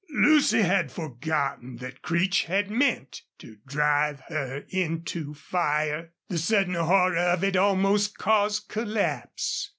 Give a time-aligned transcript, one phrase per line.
[0.09, 6.11] Lucy had forgotten that Creech had meant to drive her into fire.
[6.27, 9.69] The sudden horror of it almost caused collapse.